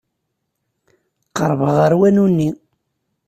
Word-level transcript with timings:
Qerrbeɣ 1.35 1.69
ɣer 1.79 1.91
wanu-nni. 1.99 2.49